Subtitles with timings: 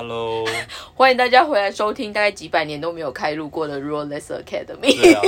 [0.00, 0.46] Hello，
[0.96, 4.98] 欢迎大家回来收听，大概几百年都没有开录过的 r o l l e s Academy。
[4.98, 5.20] 对啊，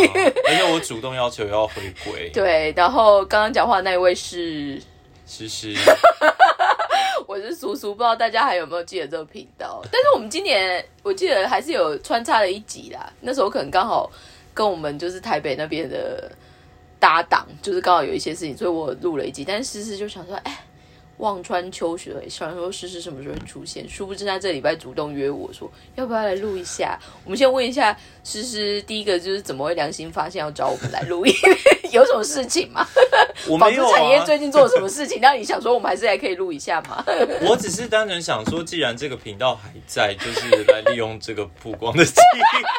[0.48, 2.30] 而且我主动要求要回归。
[2.32, 4.80] 对，然后刚刚讲话那一位是，
[5.26, 5.74] 诗诗，
[7.28, 9.82] 我是叔叔，不知道大家还有没有记得这个频道？
[9.92, 14.10] 但是我们今年我记得还是有穿插了一集啦，那时候可能刚好
[14.54, 16.32] 跟我们就是台北那边的
[16.98, 19.44] 搭档，就是刚好有一些事情，所以我录了一集。
[19.44, 20.64] 但是诗诗就想说，哎。
[21.22, 23.88] 望穿秋水，想说诗诗什么时候出现？
[23.88, 26.98] 殊不知他这礼拜主动约我说，要不要来录一下？
[27.24, 31.32] 我们先问一下诗诗，第一个就是怎么会良心发现要找我们来录音？
[31.92, 32.84] 有什么事情吗？
[33.48, 33.92] 我没有啊。
[33.92, 37.04] 产业最近做了什么事情，让你想说我们还是还可以录一下吗？
[37.46, 42.14] 我只是单纯想说，既然这个频道还在，就是来利用这个曝光的机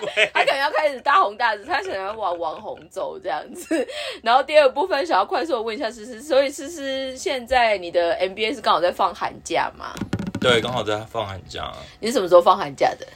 [0.04, 0.30] 会。
[0.34, 3.88] 他可能要开始大红大紫，他想要往网红走这样子。
[4.22, 8.14] 然后第二部分想要快速的问一下诗诗，所以诗诗现在你的
[8.54, 9.94] 是刚好在放寒假吗？
[10.40, 11.72] 对，刚好在放寒假。
[12.00, 13.08] 你是什么时候放寒假的？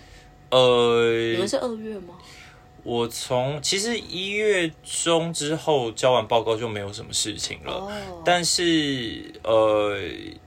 [0.50, 2.14] 呃，你们是二月吗？
[2.84, 7.92] 我从其实一月中之后交完报告就没有什么事情了，
[8.24, 9.98] 但是呃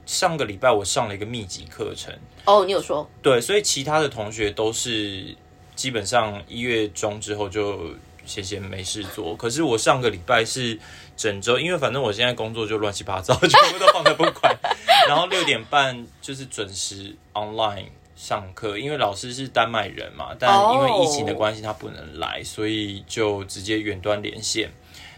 [0.07, 2.15] 上个礼拜我上了一个密集课程
[2.47, 5.37] 哦，你有说对，所以其他的同学都是
[5.77, 7.91] 基本上一月中之后就
[8.25, 10.79] 闲闲没事做，可是我上个礼拜是
[11.17, 14.57] 整周，因为反正我现在工作就乱七八糟， 全部都放在不管，
[15.09, 17.87] 然后六点半就是准时 online。
[18.17, 24.71] 上课，因为老师是丹麦人嘛，但因为疫情的关系他不能来，所以就直接远端连线。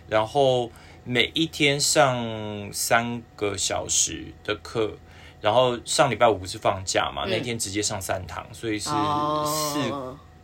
[0.08, 0.70] 然后
[1.02, 4.92] 每一天上三个小时的课，
[5.40, 9.92] 然后上礼拜五是放假嘛，那天直接上三堂，所以是四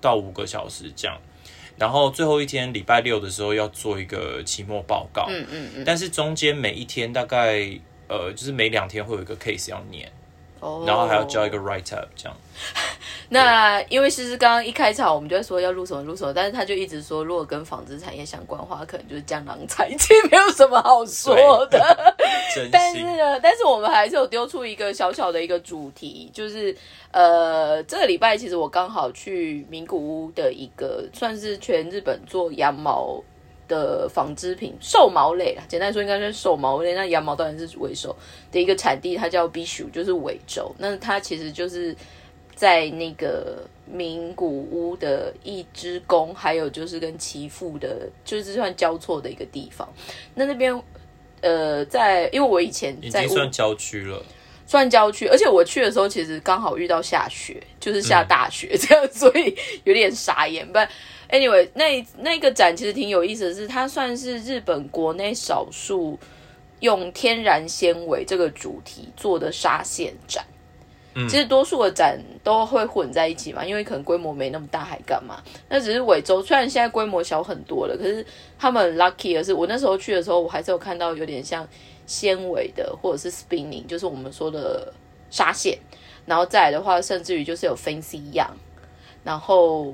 [0.01, 1.17] 到五个小时这样。
[1.79, 7.71] 然后最后一天礼拜六的时候要做一个期末报告，嗯嗯嗯，但是中间每一天大概
[8.09, 10.11] 呃，就是每两天会有一个 case 要念。
[10.87, 12.37] 然后还要交一个 write up 这样。
[13.31, 22.15] 那因为其实刚刚一开场我们就在说要录什么录什么，但是他就一直说如果跟纺织产业相关的话，可能就是江郎才尽，没有什么好说的。
[22.73, 26.77] 但是呢，但是我们还是有丢出一个小小的一个主题，就是
[27.13, 33.23] 呃，这个礼拜其实我刚好去名古屋的一个算是全日本做羊毛。
[33.69, 36.95] 的纺织品兽毛类啦，简单说应该是兽毛类。
[36.95, 38.17] 那羊毛当然是尾兽
[38.51, 40.75] 的一个产地，它叫 Bishu，就是尾州。
[40.79, 41.95] 那它其实就是
[42.55, 49.87] 在那个名古屋的一之宫，还有就是跟岐阜的，就是算交错的一个地方。
[50.35, 50.83] 那那边
[51.43, 54.21] 呃，在因为我以前已经算郊区了，
[54.67, 60.67] 算郊区，而且我去的时候其实刚好遇到下雪，就是下大雪 这样，所以有点傻眼。
[60.73, 60.79] 不。
[61.31, 66.19] Anyway，那那个展其实挺有意思的是，它算是日本国内少数
[66.81, 70.45] 用天然纤维这个主题做的纱线展。
[71.29, 75.43] 其实多数的展都会混在一起嘛，因为可能规模没那么大，还干嘛？
[75.69, 78.25] 那只是尾州，虽然现在规模小很多了，可是
[78.57, 81.67] 他们 lucky 的是，我那时候去的时候，我还是有看到有点像
[82.07, 84.95] 纤维的，或者是 spinning，就是我们说的
[85.29, 85.77] 纱线。
[86.25, 88.49] 然后再来的话，甚至于就是有 fancy 样，
[89.25, 89.93] 然后。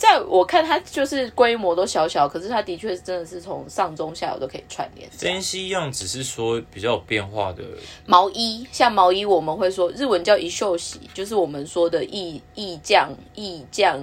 [0.00, 5.06] 在我看，它就是规模都小小，可是它的确是真的是从上中下游都可以串联。
[5.18, 7.62] 珍稀样只是说比较有变化的
[8.06, 14.02] 毛衣，像毛衣我们会说日文叫一袖洗，就是我们说的意意匠意降。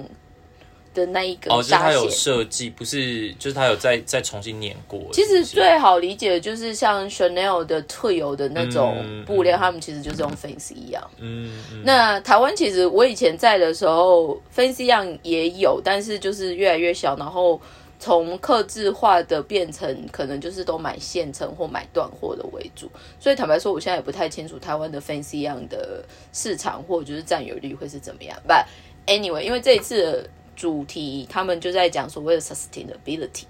[0.98, 5.00] 的那一个哦，就是它有设计，不是，就是它有再再重新粘过。
[5.12, 11.02] 其实最好理解的就是像 Chanel 的特有的那种布料，他们其实就是用 Fancy 一样。
[11.18, 17.60] 嗯，那台湾其实我以前在的时候，Fancy 样也有，但是就是越来越小，然后
[17.98, 22.90] 从刻字化的变成可能就是都买现成或买断货的为主。
[23.18, 28.36] 所以坦白说，我现在也不太清楚台湾的 Fancy 样的市场或者就是占有率会是怎么样。
[28.46, 28.64] But
[29.06, 30.28] anyway，因为这一次。
[30.58, 33.44] 主题他们就在讲所谓的 sustainability，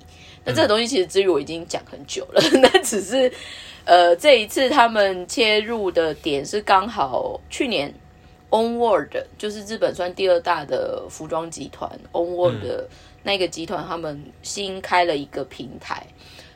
[0.45, 3.33] 那这个东西其实至于我已经讲很久了， 那只是
[3.87, 7.91] 呃这一次他们切入的点是刚好去年
[8.50, 12.87] Onward 就是日本算第二大的服装集团 Onward 的
[13.23, 16.06] 那个集团他们新开了一个平台，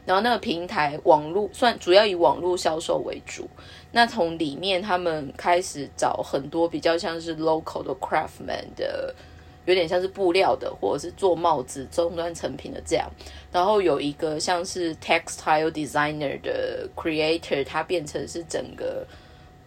[0.05, 3.49] 然后那个平台网络算主要以网络销售为主，
[3.91, 9.15] 那从里面他们开始找很多比较像是 local 的 craftman 的。
[9.65, 13.11] 有点像是布料的，或者是做帽子终端成品的这样。
[13.53, 19.07] 然后有一个像是 textile designer 的 creator，他变成是整个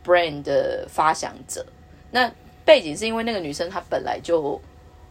[0.05, 1.65] brand 的发想者。
[2.11, 2.31] 那
[2.63, 4.59] 背景是因为那个女生她本来就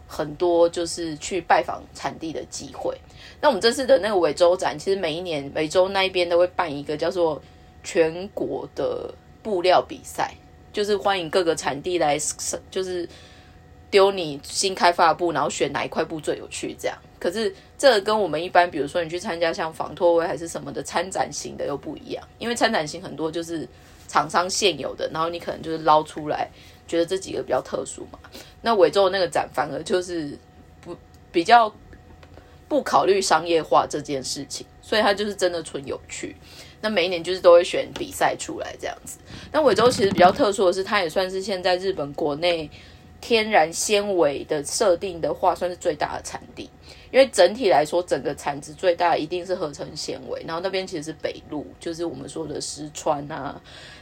[0.06, 2.96] 很多就是去拜访产地的机会。
[3.40, 7.40] 那我们这次的那个尾州展，其实每一年尾州那一边都会办一个叫做
[7.82, 10.34] 全国的布料比赛。
[10.72, 12.18] 就是欢迎各个产地来，
[12.68, 13.08] 就是
[13.94, 16.98] 丢你新开发的布，然后选哪一块布最有趣这样。
[17.20, 23.68] 可是这个跟我们一般，比如说你去参加像仿托位还是什么的参展型的又不一样，因为参展型很多就是
[24.08, 26.50] 厂商现有的，然后你可能就是捞出来，
[26.88, 28.18] 觉得这几个比较特殊嘛。
[28.62, 30.36] 那尾州那个展反而就是
[30.80, 30.96] 不
[31.30, 31.72] 比较
[32.66, 36.34] 不考虑商业化这件事情，所以它就是真的纯有趣。
[36.80, 39.18] 那每一年就是都会选比赛出来这样子。
[39.52, 42.68] 那尾州其实比较特殊的是，它也算是现在日本国内
[43.26, 46.68] 天然纤维的设定的话，算是最大的产地。
[47.10, 53.58] 因为整体来说，整个产值最大一定是合成纤维，然后那边其实是北路，就是我们说的石川啊，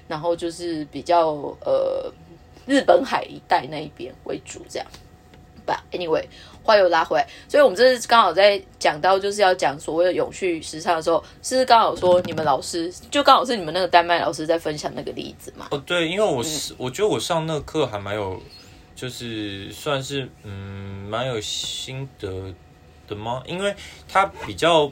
[0.09, 1.29] 然后就是比较
[1.61, 2.13] 呃
[2.67, 4.89] 日本海一带那一边为主这样。
[5.65, 6.25] 把 anyway，
[6.65, 15.69] 话又拉回来，所以我们这次刚好在讲到就是要讲所谓的永续时尚的时候，是刚好说你们老师就刚好是你们那个丹麦老师在分享那个例子嘛？
[15.71, 18.43] 哦，对，因为我是我觉得我上那课还蛮有，
[18.95, 22.55] 就是算是嗯蛮有心得。
[23.09, 23.43] 的吗？
[23.47, 23.75] 因为
[24.09, 24.91] 他比较，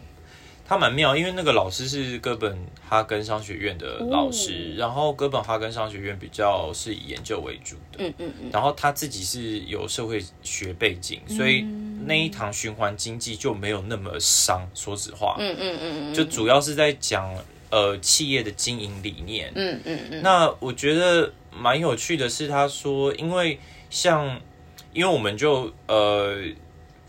[0.67, 11.63] 他蛮妙，因为那个老师是哥本哈根商学院的老师，然后哥本哈根商学院比较是以研究为主的，嗯嗯嗯，然后他自己是有社会学背景，所以
[12.05, 17.33] 那一堂循环经济就没有那么伤，说实话，嗯嗯嗯，就主要是在讲
[17.71, 23.59] 呃企业的经营理念，嗯嗯嗯，那我觉得蛮有趣的是，他说，因为
[23.91, 24.41] 像，
[24.95, 26.43] 因为我们就呃。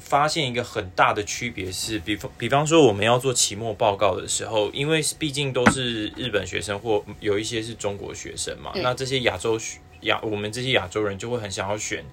[0.04, 9.58] 发现一个很大的区别是，比方比方说我们要做期末报告的时候，因为毕竟都是日本学生或有一些是中国学生嘛，那这些亚洲
[10.02, 12.04] 亚我们这些亚洲人就会很想要选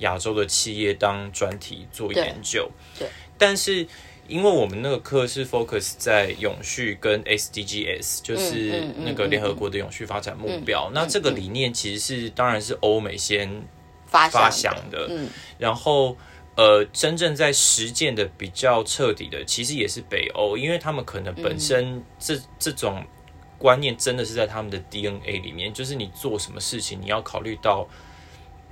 [0.00, 2.70] 亚洲的企业当专题做研究。
[2.96, 3.08] 对，
[3.38, 3.84] 但是
[4.28, 13.50] 因为我们那个课是 focus 在永续跟 SDGs，就是那个联合国的永续发展目标，那这个理念其实是当然是欧美先
[14.08, 15.28] 发想的，嗯，
[15.58, 16.16] 然后。
[16.60, 23.06] 呃，真正在实践的比较彻底的，其实也是北欧，因为他们可能本身这这种
[23.56, 27.88] 观念真的是在他们的 DNA 里面，就是你做什么事情，你要考虑到，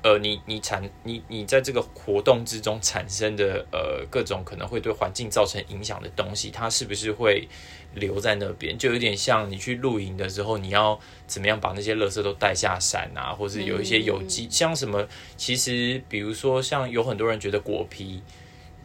[0.03, 7.49] 呃，你你产你你在这个活动之中产生的呃各种可能会对环境造成影响的东西，它是不是会。
[7.97, 13.33] 留在那边就有点像你去露营的时候，你要怎么样把那些垃圾都带下山啊？
[13.33, 15.07] 或是有一些有机，像什么？
[15.37, 18.23] 其实比如说，像有很多人觉得果皮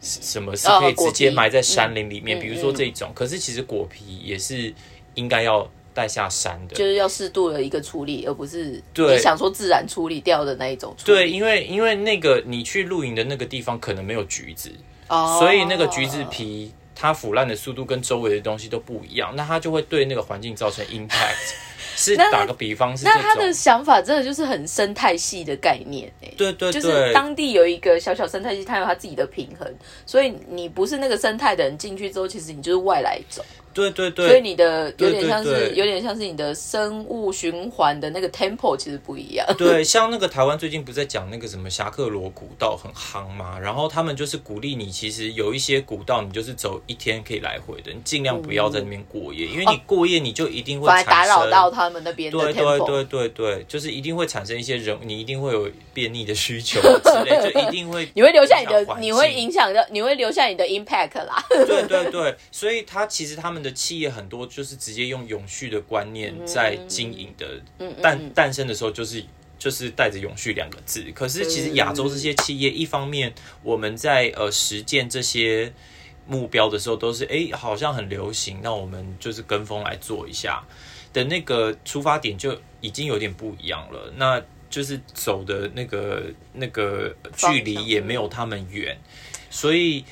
[0.00, 3.12] 什么是可以直接埋在山林里面，比如说这种。
[3.14, 4.72] 可是其实果皮也是
[5.14, 10.94] 应该要带下山的，就是要适度的一个处理，而不是你想说自然处理掉的那一种。
[11.04, 14.72] 对，因为因为那个你去露营的那个地方可能没有橘子，
[15.08, 16.72] 哦所以那个橘子皮。
[17.02, 21.54] 它腐烂的速度跟周围的东西都不一样，那它就会对那个环境造成 impact。
[21.94, 26.32] 是打个比方，是那他的想法真的就是很生态系的概念诶。
[26.38, 29.70] 对对，就是当地有一个小小生态系，它有它自己的平衡，
[30.06, 33.44] 所以你不是那个生态的人进去之后，其实你就是外来种。
[33.72, 39.46] 对对对，所以你的有点像是有点像是你的生物循环的那个 tempo 其实不一样。
[39.56, 52.30] 对，像那个台湾最近不是在讲那个什么侠客罗古道很夯嘛，然后他们就是鼓励你，其实有一些古道你就是走一天可以来回的，你尽量不要在那边过夜，因为你过夜你就一定会打扰到他们那边。
[52.30, 61.42] 对对对对对，就是一定会产生一些人，你一定会有便利的需求之类，就 一定会你会留下你的，你会影响的，你会留下你的 impact 啦。
[61.48, 63.61] 对对对，所以他其实他们。
[63.62, 67.60] 的企业很多就是直接用永续的观念在经营的，
[68.02, 69.24] 诞诞生的时候就是
[69.58, 71.04] 就是带着永续两个字。
[71.14, 75.72] 可是其实亚洲这些企业，一方面我们在呃实践这些
[76.26, 80.62] 目标的时候，都是哎好像很流行，那我们就是跟风来做一下
[81.12, 84.12] 的那个出发点就已经有点不一样了。
[84.16, 88.98] 那就是走的那个那个距离也没有他们远，
[89.50, 90.04] 所以。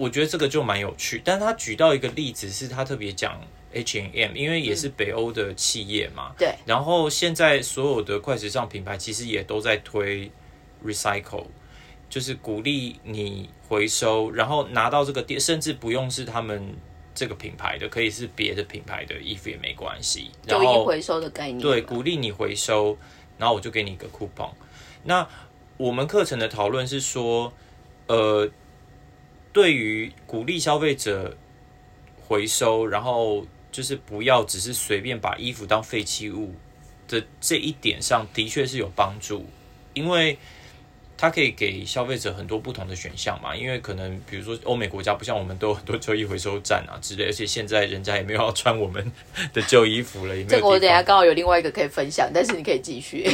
[0.00, 3.38] 我觉得这个就蛮有趣，但他举到一个例子，是他特别讲
[3.74, 6.32] H and M，因为也是北欧的企业嘛。
[6.38, 6.54] 对。
[6.64, 10.30] 然后现在所有的快时尚品牌其实也都在推
[10.82, 11.44] recycle，
[12.08, 16.74] 就是鼓励你回收，然后拿到这个店，甚至不用是他们
[17.14, 20.30] 这个品牌的，可以是别的品牌的衣服也没关系。
[20.46, 21.60] 就一回收的概念。
[21.60, 22.96] 对，鼓励你回收，
[23.36, 24.48] 然后我就给你一个 coupon。
[25.04, 25.28] 那
[25.76, 27.52] 我们课程的讨论是说，
[28.06, 28.48] 呃。
[29.52, 31.36] 对于鼓励消费者
[32.26, 36.54] 回收，然后就是不要只是随便把衣服当废弃物
[37.08, 39.44] 的这一点上的确是有帮助，
[39.94, 40.38] 因为
[41.16, 49.12] 它可以给消费者很多不同的选项嘛，因为可能比如说欧美国家不像我们都有很多旧衣回收站啊之类，而且现在人家也没有要穿我们
[49.52, 50.48] 的旧衣服了，也没有。
[50.48, 53.24] 这个我等下刚好有另外一个可以分享，但是你可以继续。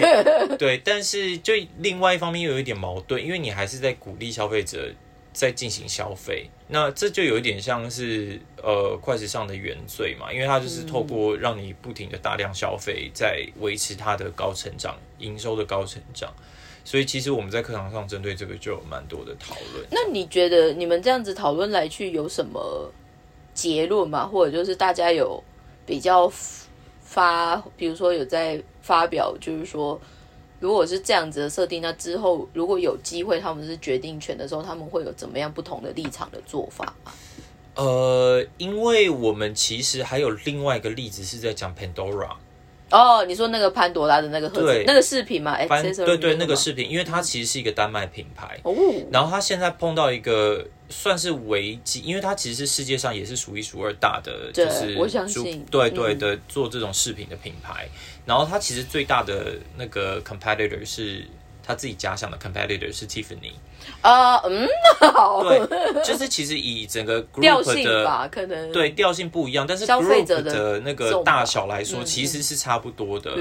[0.58, 4.92] 对，但是就另外一方面又有一点矛盾，因为你还是在鼓励消费者
[5.38, 16.34] 在进行消费，那这就有一点像是呃快时尚的原罪嘛，因为它就是透过让你不停的大量消费，在维持它的高成长、营收的高成长。
[16.84, 19.86] 所以其实我们在课堂上针对这个就有蛮多的讨论。
[19.92, 22.92] 那你觉得你们这样子讨论来去有什么
[23.54, 24.26] 结论吗？
[24.26, 25.40] 或者就是大家有
[25.86, 26.28] 比较
[27.00, 30.00] 发，比如说有在发表，就是说
[30.60, 37.12] 如果是这样子的设定，那之后如果有机会他们是决定权的时候，他们会有怎么样不同的立场的做法吗？
[37.76, 42.32] 呃，因为我们其实还有另外一个例子是在讲 Pandora。
[42.90, 45.56] 哦，你说那个潘多拉的那个盒子，那个饰品嘛？
[45.58, 48.74] 对对，那个饰品，因为它其实是一个丹麦品牌，哦，
[49.12, 57.88] 然后它现在碰到一个算是危机，因为它其实是世界上也是数一数二大的，就是我相信，对对的，做这种饰品的品牌，
[58.24, 61.24] 然后它其实最大的那个 competitor 是。
[61.68, 63.52] 他自己家乡的 competitor 是 Tiffany
[64.00, 64.66] 啊，嗯，
[65.12, 65.60] 好，对，
[66.02, 68.72] 就是其实以整个 group 的可能。
[68.72, 73.32] 对调性不一样，但是 group 的那个大小来说其实是差不多的，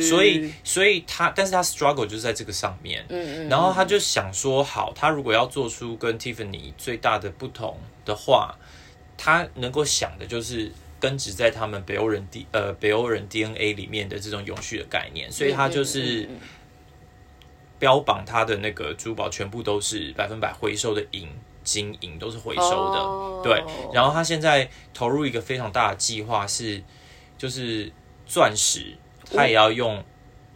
[0.00, 8.56] 所以所以他但是他 struggle 就是在这个上面，嗯嗯，然后他就想说，好，他如果要做出跟 Tiffany 最大的不同的话，
[9.16, 16.28] 他能够想的就是根植在他们北欧人 D 呃北欧人 DNA 里面的这种永续的概念，所以他就是。
[17.78, 21.28] 标榜它的那个珠宝全部都是百分百回收的银、
[21.62, 23.64] 金银都是回收的，对。
[23.92, 26.82] 然后他现在投入一个非常大的计划，是
[27.36, 27.92] 就是
[28.26, 28.96] 钻石，
[29.32, 30.02] 他也要用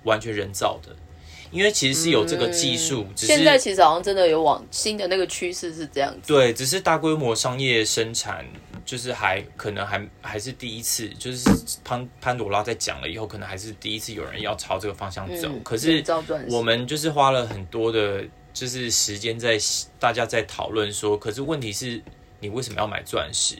[0.04, 0.96] 完全人造的。
[1.52, 6.26] 因为其实是有这个技术，现在其实好像真的有往新的那个趋势是这样子。
[6.26, 8.44] 对，只是大规模商业生产，
[8.84, 11.48] 就是还可能还还是第一次，就是
[11.84, 15.48] 潘潘朵拉在讲了以后，可能还是第一次有人要朝这个方向走。
[15.62, 16.02] 可是
[16.48, 19.58] 我们就是花了很多的，就是时间在
[19.98, 22.02] 大家在讨论说，可是问题是
[22.40, 23.56] 你为什么要买钻石？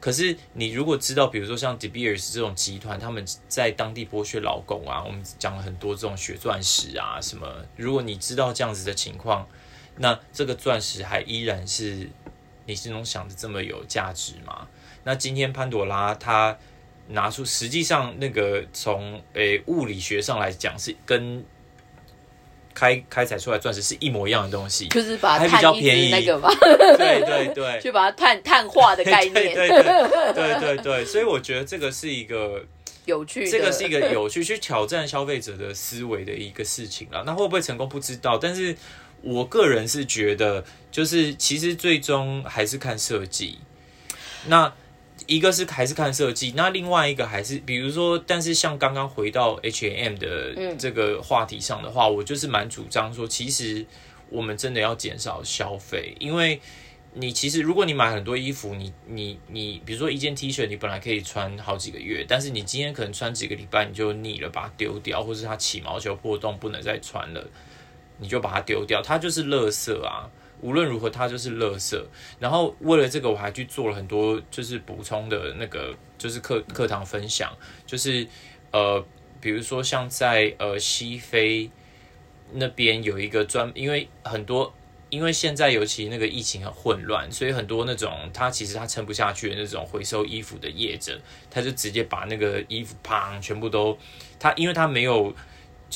[0.00, 7.46] 可是你如果知道，比如说像 De Beers 这种集团，他们在当地剥削劳工啊，我们讲了很多这种血钻石啊什么。
[7.76, 9.48] 如果你知道这样子的情况，
[9.96, 12.08] 那这个钻石还依然是
[12.66, 14.68] 你心中想的这么有价值吗？
[15.04, 16.56] 那今天潘朵拉他
[17.08, 21.44] 拿出，实际上那个从诶物理学上来讲是跟。
[22.76, 26.10] 开开采出来钻石是一模一样的东西，就是把它比较便宜。
[26.10, 26.50] 那个嘛，
[26.98, 29.68] 对对对，去把它碳碳化的概念，对对
[30.34, 32.62] 对对对，所以我觉得这个是一个
[33.06, 37.22] 有趣，这个是一个有趣去挑战消费者的思维的一个事情了。
[37.24, 38.76] 那会不会成功不知道，但是
[39.22, 43.58] 我个人是觉得，就是其实最终还是看设计。
[44.48, 44.70] 那
[45.26, 53.84] 一个是还是看设计，那另外一个还是比如说，但是像刚刚回到 H M 的这个话题上的话，我就是蛮主张说，其实
[54.30, 56.60] 我们真的要减少消费，因为
[57.14, 67.48] 你其实如果你买很多衣服，你你你，比如说一件 T 恤，你本来可以穿好几个月，但是你今天可能穿几个礼拜你就腻了，把它丢掉，或是它起毛球破洞不能再穿了，
[68.18, 70.30] 你就把它丢掉，它就是垃圾啊。
[70.60, 72.00] 无论如何，它就是垃圾。
[72.40, 77.52] 然后为了这个，我还去做了很多，就是补充的那个，就是课课堂分享，
[77.86, 78.26] 就是
[78.72, 79.04] 呃，
[79.40, 81.70] 比如说像在呃西非
[82.52, 84.72] 那边有一个专，因为很多，
[85.10, 91.18] 因为现在尤其那个疫情很混乱，所以很多那种他其实他撑不下去的那种回收衣服的业者，
[91.50, 93.96] 他就直接把那个衣服砰全部都，
[94.38, 95.34] 他因为他没有。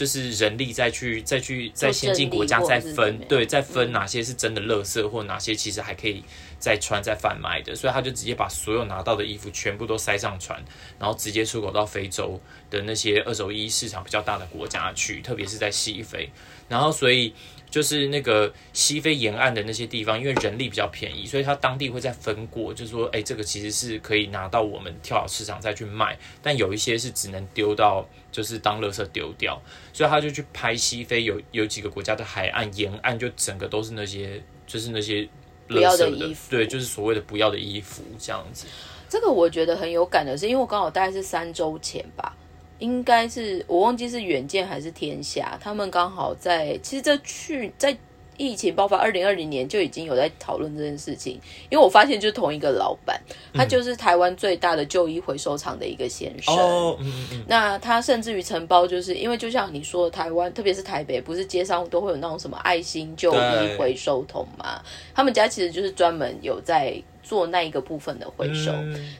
[0.00, 6.24] 就是人力再去再去在先进国家再分，对，再分哪些是真的垃圾，或哪些其实还可以
[6.58, 10.58] 再穿再贩卖的，所以他就直接把所有拿到的衣服全部都塞上船，
[10.98, 12.40] 然后直接出口到非洲
[12.70, 16.30] 的那些二手衣市场比较大的国家去，特别是在西非，
[16.66, 17.34] 然后所以。
[17.70, 29.60] 就是那个西非沿岸的那些地方，因为人力比较便宜，所以他当地会再分过，就是说，哎，这个其实是可以拿到我们跳蚤市场再去卖，但有一些是只能丢到，就是当垃圾丢掉，
[29.92, 35.28] 所以他就去拍西非有有几个国家的海岸沿岸，就整个都是那些，就是那些
[35.68, 38.66] 不要的衣服，对，就是所谓的不要的衣服这样子。
[39.08, 42.36] 这个我觉得很有感的是，因为我刚好大概是三周前吧。
[42.80, 47.96] 应该是我忘记是远见还是天下，他们刚好在其实这去在
[48.36, 53.20] 疫情爆发二零二零年就已经有在讨论这件事情，因为我发现就是同一个老板，
[53.52, 56.56] 他就是台湾最大的旧衣回收厂的一个先生。
[56.56, 64.80] 哦，嗯嗯那他甚至于承包，就是因为就像你说，台湾特别是台北，不是街上都会有那种什么爱心旧衣回收桶嘛？
[65.14, 68.72] 他们家其实就是专门有在做那一个部分的回收。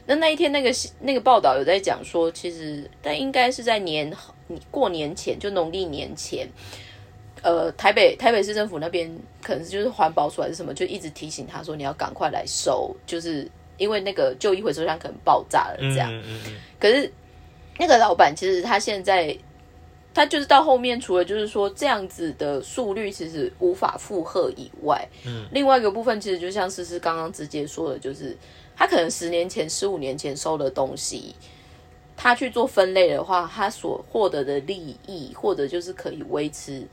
[0.05, 4.11] 那那一天那个那个报道有在讲说，其实但应该是在年
[4.69, 6.47] 过年前，就农历年前。
[7.43, 16.13] 呃，台北台北市政府那边可能就是环保署还是什么，就一直提醒他说你要赶快来收，就是因为那个旧衣回收箱可能爆炸了这样。
[16.79, 17.11] 可是
[17.79, 19.35] 那个老板其实他现在
[20.13, 28.35] 他就是到后面，除了就是说这样子的速率其实无法负荷以外，嗯，另外一个部分其实就像思思刚刚直接说的，就是
[28.75, 31.33] 他可能十年前、十五年前收的东西，
[32.17, 36.85] 他去做分类的话，他所获得的利益或者就是可以维持。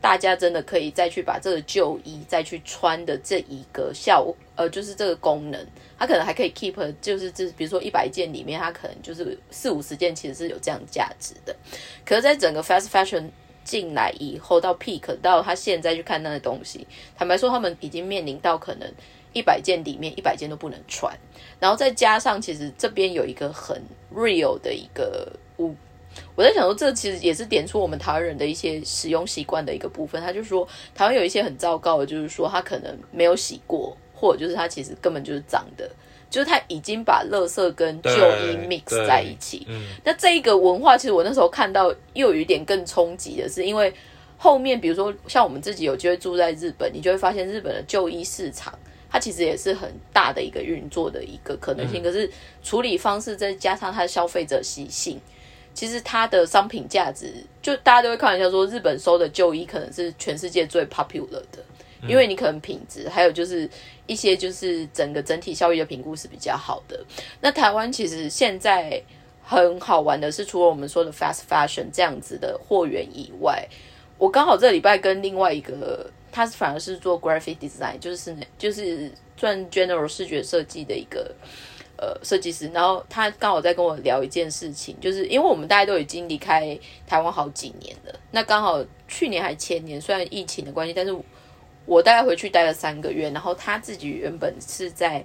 [0.00, 4.26] 大家真的可以再去把这个旧衣再去穿的这一个效，
[4.56, 5.66] 呃，就是这个功能，
[5.98, 11.54] 它可能还可以 keep，就是这比如说一百件里面，它可能就是四五十件其实是有这样价值的。
[12.04, 13.28] 可是，在整个 fast fashion
[13.62, 18.90] 进来以后，到 peak 到他现在去看那个东西，坦白说，他们已经面临到可能
[19.34, 21.14] 一百件里面一百件都不能穿，
[21.60, 23.80] 然后再加上其实这边有一个很
[24.14, 25.74] real 的一个物。
[26.34, 30.20] 我在想说，这其实也是点出我们台湾人的一些使用习惯的一个部分。
[30.22, 35.90] 他就说，台湾有一些很糟糕的，就是说他可能没有洗过，或者就是他其实根本就是脏的，
[36.30, 39.66] 就是他已经把垃圾跟旧衣 mix 在一起。
[40.04, 43.92] 那这一个文化，其实我那时候看到又有一点更冲击的是，因为
[44.38, 48.72] 后面比如说像我们自己有机会住在日本，你就会发现日本的旧衣市场，
[49.10, 52.02] 它其实也是很大的一个运作的一个可能性。
[52.02, 52.30] 可是
[52.62, 55.20] 处理方式再加上它的消费者习性。
[55.80, 57.32] 其实它的商品价值，
[57.62, 61.64] 就大家都会开玩笑说，日本收的旧衣可能是全世界最 popular 的，
[62.06, 63.66] 因为你可能品质，还有就是
[64.06, 67.02] 一些就是整个整体效益的评估是比较好的。
[67.40, 69.02] 那台湾其实现在
[69.42, 73.66] 很好玩的是，除了我们说的 fast fashion 这样子的货源以外，
[74.18, 81.34] 我刚好这礼拜跟另外一个，他是反而是做 graphic design，就是就是赚 general 视觉设计的一个。
[82.02, 91.14] 呃，设计师，然后他刚好在跟我聊一件事情，就是因为我们大家都已经离开台湾好几年了，那刚好去年还前年，虽然疫情的关系，但是
[91.84, 95.22] 我大概回去待了三个月，然后他自己原本是在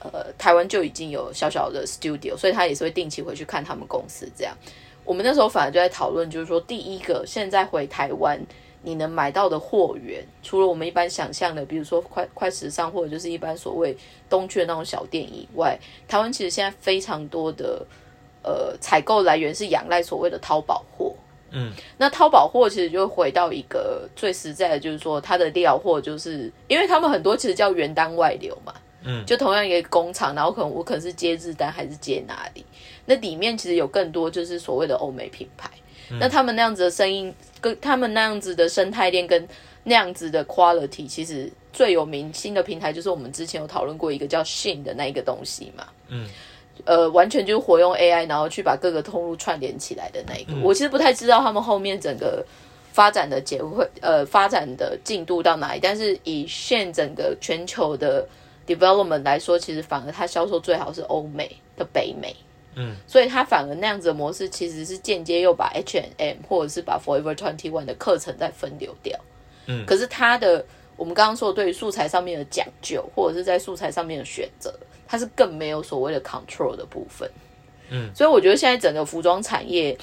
[0.00, 4.52] 呃台湾就已经有小小的 studio，所以他也是会定期回去看他们公司这样。
[5.04, 8.44] 我们那时候反而就在讨论，就是说第一个现在回台湾。
[8.82, 13.96] 你能买到的货源，除了我们一般想象的，比如说快快时尚或者就是一般所谓
[14.28, 17.86] 东区的那种小店以外，台湾其实现在非常多的
[18.42, 21.14] 呃采购来源是仰赖所谓的淘宝货。
[21.50, 28.72] 嗯，那淘宝货其实就回到一个最实在的，就是说它的料货，就是因为他们很多其实叫原单外流嘛。
[29.02, 32.64] 嗯，就同样一个工厂，然后可能我可能是接日单还是接哪里，
[33.06, 35.70] 那里面其实有更多就是所谓的欧美品牌。
[36.18, 39.46] 那他们那样子的声音，跟他们那样子的生态链，跟
[39.84, 45.86] 那样子的 quality，其实最有名新的平台就是我们之前有讨论过一个叫 Shin 的那一个东西嘛。
[46.08, 46.28] 嗯，
[46.84, 50.52] 呃，完全就是活用 AI，然后去把各个通路串联起来的那一个。
[50.62, 52.44] 我其实不太知道他们后面整个
[52.92, 58.26] 发展的结会呃发展的进度到哪里，但是以现整个全球的
[58.66, 62.34] development 来说，其实反而它销售最好是欧美的北美。
[62.76, 69.18] 嗯，所以他反而那样子的模式，其实是间接又把 H and M 或者是把 Forever Twenty One 的课程再分流掉。
[69.66, 70.64] 嗯，可是他的
[70.96, 74.72] 我们刚刚说对于素材上面的讲究，或者是在素材上面的选择，
[75.08, 77.28] 它是更没有所谓的 control 的部分。
[77.88, 79.98] 嗯，所以我觉得现在整个服装产业，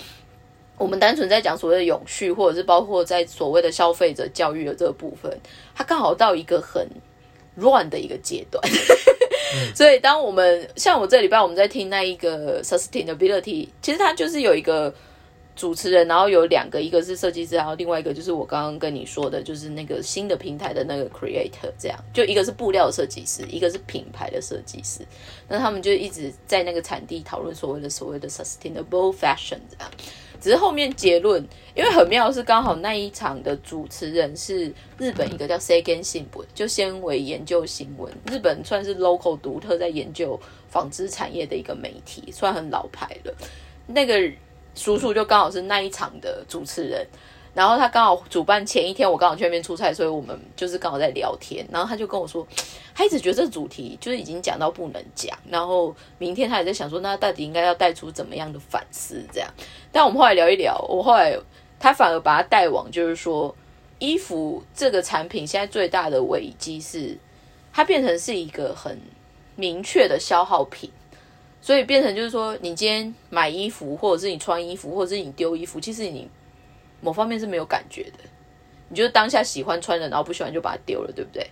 [0.77, 5.39] 我们单纯在讲所谓的永续，或者是包括在所谓的消费者教育的这个部分，
[5.73, 6.85] 它刚好到一个很
[7.55, 8.61] 乱的一个阶段。
[9.75, 14.93] 所以，当我们像我这礼拜我们在听那一个 sustainability，其实它就是有一个
[15.55, 25.01] 主持人，然后有两个，一个是设计师，然后另外一个就是我刚刚跟你说的，就是那个新的平台的那个 creator，这样就一个是布料设计师，一个是品牌的设计师，
[25.47, 29.91] 那他们就一直在那个产地讨论所谓的所谓的 sustainable fashion 这样。
[30.39, 31.43] 只是后面结论，
[31.75, 43.33] 因为很妙是刚好那一场的主持人是日本一个叫 Seigen 新闻，就纤维研究新闻，日本算是 local 独特在研究纺织产业的一个媒体，算很老牌了。
[43.85, 44.31] 那个
[44.75, 47.07] 叔叔就刚好是那一场的主持人。
[47.57, 51.67] 然后他刚好主办前一天，我刚好去那边出差，所以我们就是刚好在聊天。
[51.71, 52.47] 然后他就跟我说，
[52.93, 55.35] 他一直觉得这主题就是已经讲到不能讲。
[55.49, 59.23] 然后明天他也在想说，那到底应该要带出怎么样的反思？
[59.33, 59.51] 这样。
[59.91, 61.35] 但我们后来聊一聊，我后来
[61.79, 63.55] 他反而把他带往就是说，
[63.97, 67.17] 衣服这个产品现在最大的危机是，
[67.73, 69.01] 它变成是一个很
[69.55, 70.91] 明确的消耗品，
[71.59, 76.29] 所以变成就是说，你今天买衣服，或者是你穿衣服，或者是你丢衣服，其实你
[77.01, 78.23] 某方面是没有感觉的，
[78.89, 81.49] 你就当下喜欢穿的，然后不喜欢就把它丢了，对不对？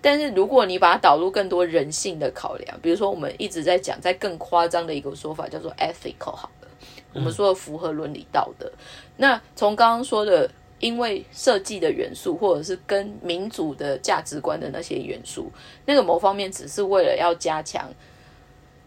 [0.00, 6.68] 但是如果你把它导入更多人性的考量，比如说我们一直在讲，在更夸张的一个说法叫做 ethical 好了，
[7.14, 8.70] 我们说的符合伦理道德。
[9.16, 10.50] 那从刚刚说的，
[10.80, 15.52] 因为设计的元素，或者是跟民主的价值观的那些元素，
[15.86, 17.88] 那个某方面只是为了要加强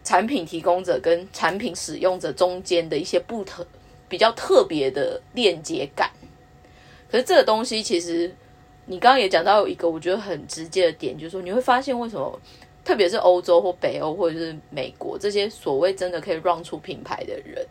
[0.04, 3.66] 产品提供者跟产品使用者中间的一些不特
[4.08, 6.10] 比较特别的链接感。
[7.10, 8.34] 可是这个东西其实。
[8.88, 12.40] 你刚刚也讲到有一个我觉得很直接的点，就是说你会发现为什么，
[12.84, 17.66] 特别是欧洲或北欧或者是美国这些所谓真的可以让出品牌的人，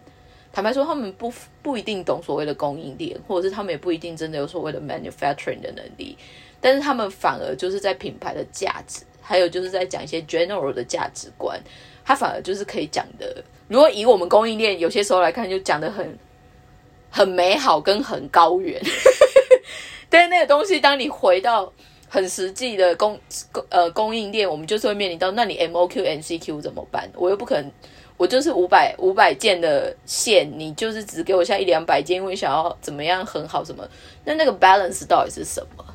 [0.52, 6.18] 坦白说他们不不一定懂所谓的供应链，或者是他们也不一定真的有所谓的 manufacturing 的能力，
[6.60, 11.58] 但是他们反而就是在品牌的价值，还有就是在讲一些 general 的价值观，
[12.04, 13.42] 他反而就是可以讲的。
[13.70, 16.18] 如果以我们供应链有些时候来看，就讲的很
[17.16, 18.78] 很美好跟很高远。
[20.10, 21.72] 但是那个东西，当你回到
[22.10, 23.18] 很实际的供
[23.54, 27.10] 供呃供应链，我们就是会面临到，那你 M O Q N C Q 怎么办？
[27.16, 27.72] 我又不可能，
[28.18, 33.88] 我就是五百五百件的线，你就是只给我下一两百件，因为想要怎么样很好什么？
[34.26, 35.86] 那那个 balance 到底是什么？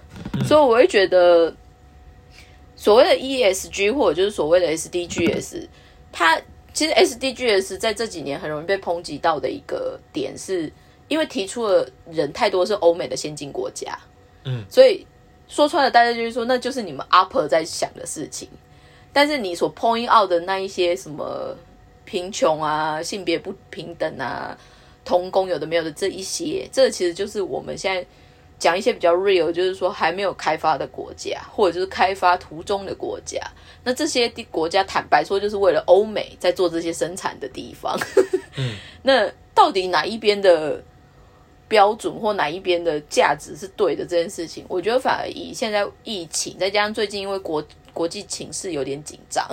[0.43, 1.55] 所以我会觉得，
[2.75, 5.69] 所谓的 E S G 或者就是所谓的 S D G S，
[6.11, 6.41] 它
[6.73, 10.73] 其实 S D G S 在这几年很容易被抨击到的一个点是。
[11.11, 13.99] 因为提出的人太多是欧美的先进国家，
[14.45, 15.05] 嗯，所以
[15.49, 18.49] 说穿了，大家就是说，那就是你们 upper 在想的事情。
[19.13, 21.53] 但是你所 point out 的那一些什么
[22.05, 24.57] 贫穷啊、性别不平等啊、
[25.05, 28.07] 童工有的没有的这一些，这其实就是我们现在
[28.57, 33.41] 讲一些比较 real，就是说还没有开发的国家，或者就是开发途中的国家。
[33.83, 37.99] 那这些国家坦白说，就是为了欧美在做这些生产的地方。
[38.57, 40.81] 嗯， 那到底哪一边的？
[41.71, 49.47] 标准或哪一边的价值是对的这件事情，我觉得反而以现在疫情，再加上最近因为国国际情势有点紧张，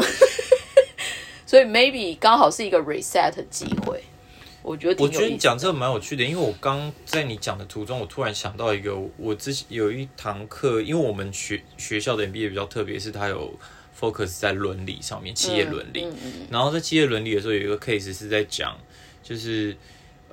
[1.46, 4.02] 所以 maybe 刚好是一个 reset 机会。
[4.64, 13.54] 我觉得我觉得你讲这个蛮有趣的，因为我刚在你讲的途中，我突然想到一个，我之前有一堂课，因为我们学学校的 MBA 比较特别，是它有
[13.98, 16.08] focus 在伦理上面，企业伦理。
[16.50, 18.76] 然后在企业伦理的时候，有一个 case 是在讲，
[19.22, 19.78] 就是。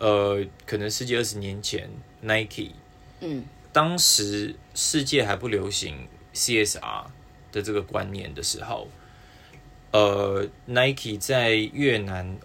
[0.04, 1.88] 呃，可能世界二十年前
[2.20, 2.72] ，Nike，
[3.20, 7.06] 嗯，当时世界还不流行 CSR
[7.50, 8.86] 的这个观念的时候，
[9.92, 12.36] 呃，Nike 在越南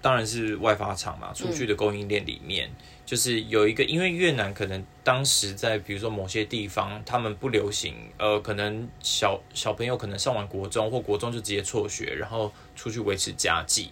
[0.00, 2.70] 当然是外发厂嘛，出去的供应链里面，
[3.04, 13.90] 就是有一个，因为越南可能当时在比如说某些地方，他们不流行，呃，可能小小朋友可能上完国中或国中就直接辍学，然后出去维持家计。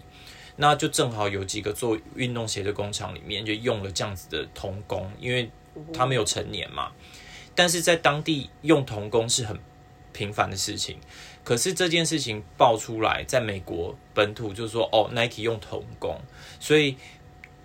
[0.57, 5.51] 那就正好有几个做运动鞋的工厂里面就用了这样子的童工，因为
[5.93, 6.93] 他没有成年嘛。
[7.55, 9.59] 但是在当地用童工是很
[10.13, 10.99] 频繁的事情。
[11.43, 16.21] 可是这件事情爆出来，在美国本土就说哦，Nike 用童工，
[16.61, 16.97] 所以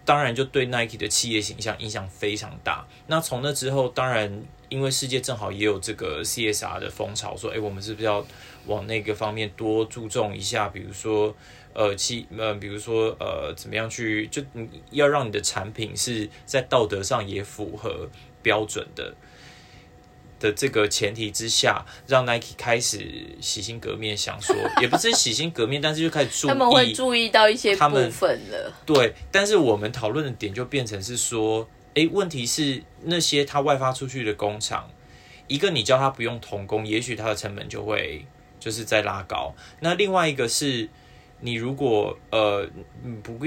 [0.03, 2.87] 当然就对 Nike 的企业形象影响非常大。
[3.07, 8.25] 那从那之后，当然因为世界正好也有这个 CSR 的风潮，说哎，我们是不是要
[8.65, 10.69] 往那个方面多注重一下？
[10.69, 11.35] 比如说。
[11.77, 18.09] 呃，其呃，比如说呃，怎么样去就你要让你的产品是在道德上也符合
[18.41, 19.13] 标准的
[20.39, 28.73] 的这个前提之下，让 Nike 开始洗心革面，想说 也不是洗心革面，但是就开始注意，他们会注意到一些部分了。
[28.83, 34.89] 对，但是我们讨论的点就变成是说，哎，问题是那些他外发出去的工厂，
[35.45, 38.25] 一个你叫他不用童工，也许他的成本就会
[38.59, 39.53] 就是在拉高。
[39.81, 40.89] 那另外一个是。
[41.41, 42.67] 你如果呃
[43.23, 43.45] 不顾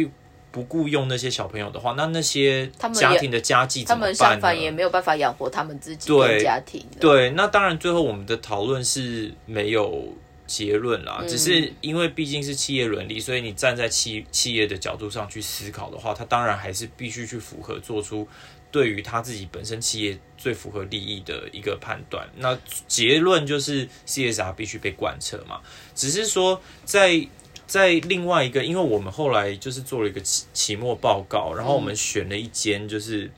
[0.52, 4.18] 不雇用那些小朋友的话，那那些家庭的家计怎么办呢？
[4.18, 6.84] 他们相反也没有办法养活他们自己的家庭。
[6.98, 10.12] 对，那当然最后我们的讨论是没有
[10.48, 18.26] 结论啦，只是因为毕竟是企业伦理，所以你站在企企业的角度上去思考的话，他当然还是必须去符合做出
[18.72, 22.28] 对于他自己本身企业最符合利益的一个判断。
[22.38, 25.60] 那结论就是 CSR 必须被贯彻嘛，
[25.94, 27.24] 只是说在。
[27.70, 33.30] 在另外一个，因为我们后来就是做了一个期期末报告，然后我们选了一间就是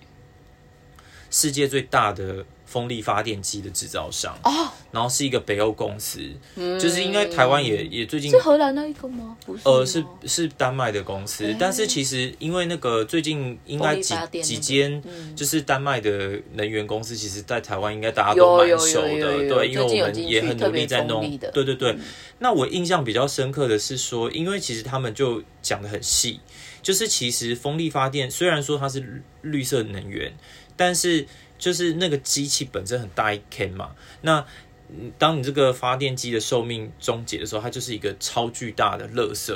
[1.30, 2.42] 世界最大的
[2.72, 4.34] 风力发电机的制造商。
[4.44, 6.20] 哦，然后是一个北欧公司，
[6.56, 9.36] 就是应该台湾也也最近是荷兰那一个吗？
[9.44, 15.02] 不是，呃，是是丹麦的公司，但是其实因为那个最近应该几几间
[15.36, 21.20] 就是丹麦的能源公司，其实在台湾应该大家都蛮熟的，对，因为我们也很努力在弄，
[21.52, 21.96] 对对对。
[22.38, 26.40] 那我印象比较深刻的是说，因为其实他们就讲的很细，
[26.82, 30.32] 就是其实风力发电虽然说它是绿色能源，
[30.76, 31.26] 但是
[31.62, 33.90] 就是那个机器本身很大一 K 嘛，
[34.22, 34.44] 那
[35.16, 39.54] 当你这个发电机的寿命终结的时候，它就是一个超巨大的垃圾。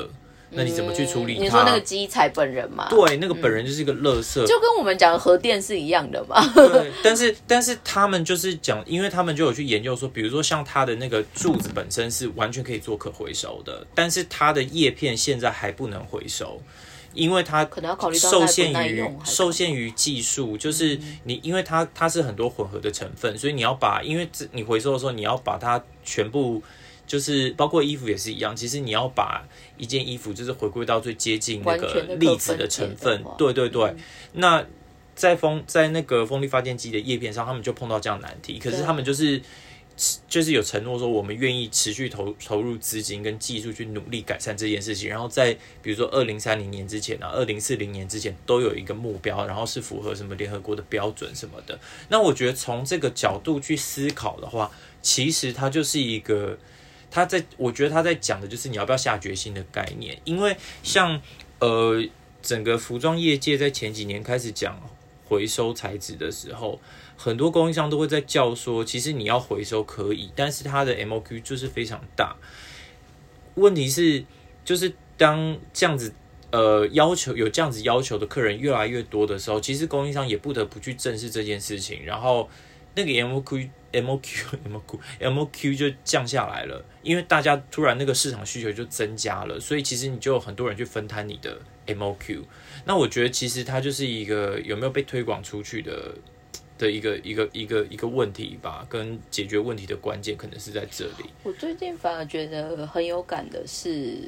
[0.51, 1.37] 那你怎么去处理？
[1.37, 2.89] 你说那个机材本人嘛？
[2.89, 6.41] 对，那个本人就是一个垃圾，就跟我们讲核电是一样的嘛。
[6.55, 16.63] 对，但是但是他们就是讲，因为他们就有去研究说，比如说像它的那个柱子本身是完全可以做可回收的，但是它的叶片现在还不能回收。
[17.17, 26.63] 因为它可能要考虑受限于受限于技术，就是你因为它它是很多混合的成分，所以你要把因为你回收的时候，你要把它全部
[27.07, 29.43] 就是包括衣服也是一样，其实你要把
[29.77, 33.97] 一件衣服就是回归到最接近那个粒子的成分，对对对。
[34.35, 34.65] 那
[35.15, 39.43] 在风在那个风力发电机的叶片上，他们就碰到这样难题，可是他们就是。
[40.29, 51.81] 就是有承诺说，我们愿意持续投投入资金跟技术去努力改善这件事情，然后在比如说二零三零年之前啊，二零四零年之前都有一个目标，然后是符合什么联合国的标准什么的。
[52.11, 56.59] 那我觉得从这个角度去思考的话，其实它就是一个，
[57.11, 61.19] 他在我觉得他在讲的就是你要不要下决心的概念，因为像
[61.61, 62.05] 呃
[62.43, 64.79] 整个服装业界在前几年开始讲
[65.27, 66.79] 回收材质的时候。
[67.17, 72.37] 很多供应商都会在叫说，其实你要回收可以，但是它的 MOQ 就是非常大。
[73.55, 74.23] 问题是，
[74.65, 76.13] 就是当这样子
[76.53, 82.05] 呃要求有这样子要求的客人越来越多的时候，其实供应商也不得不去正视这件事情。
[82.05, 82.49] 然后
[82.95, 92.43] 那个 MOQ MOQ MOQ MOQ 就降下来了，因为大家突然那个市场需求就增加了，所以其实你就有很多人去分摊你的 MOQ。
[92.85, 96.15] 那我觉得其实它就是一个有没有被推广出去的。
[96.79, 101.31] 的一个一个一个一个问题吧，跟解决问题的关键可能是在这里。
[101.43, 104.19] 我最近反而觉得很有感的是，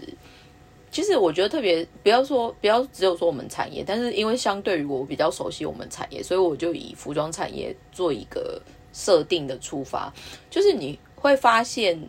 [0.91, 8.61] 其实我觉得特别不要说不要只有说我们产业，但是因为相对于我比较熟悉我们产业，所以我就以服装产业做一个
[8.93, 10.13] 设定的出发，
[10.49, 12.01] 就是你会发现，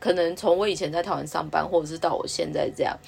[0.00, 2.98] 可能从我以前在台湾上班，或者是到我现在这样。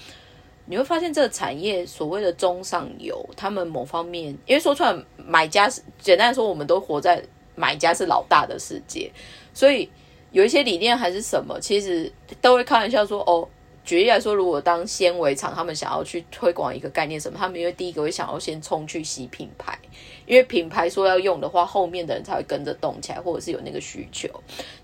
[0.69, 7.23] 你会发现这个产业所谓的中上游，他们某方面，因为说出来买家是简单说，我们都活在
[7.55, 9.11] 买家是老大的世界，
[9.55, 9.89] 所以
[10.33, 13.49] 有一些理念还是什么，其实都会开玩笑说哦。
[13.85, 19.79] 举例来说，如果当纤维厂，他们想要去推广一个概念什么，他们因为第一个会想要先冲去洗品牌，
[20.27, 24.29] 因为品牌说要用的话，后面的人才会跟着动起来，或者是有那个需求。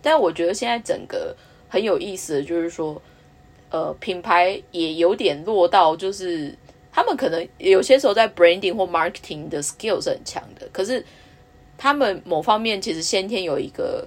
[0.01, 1.37] 但我觉得现在整个
[1.68, 3.03] 很有意思的就是说。
[3.72, 6.54] 呃，品牌也有点落到，就是
[6.92, 11.02] 他们可能有些时候在 branding 或 marketing 的 skills 是很强的，可是
[11.78, 14.06] 他们某方面其实先天有一个，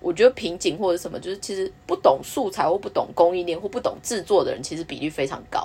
[0.00, 5.62] 我觉得瓶颈或者什么，就是其实不懂素材或不懂供应链或不懂制作的人，其实比例非常高。